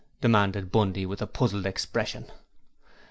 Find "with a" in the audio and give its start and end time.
1.05-1.27